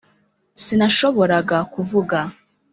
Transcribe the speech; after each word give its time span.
sinashoboraga 0.63 1.57
kuvuga. 1.73 2.19